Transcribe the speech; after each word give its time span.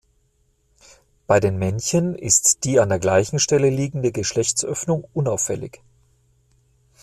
Bei 1.27 1.39
den 1.39 1.59
Männchen 1.59 2.15
ist 2.15 2.63
die 2.63 2.79
an 2.79 2.89
der 2.89 2.97
gleichen 2.97 3.37
Stelle 3.37 3.69
liegende 3.69 4.11
Geschlechtsöffnung 4.11 5.07
unauffällig. 5.13 5.81